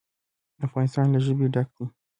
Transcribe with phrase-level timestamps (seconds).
[0.65, 1.85] افغانستان له ژبې ډک دی.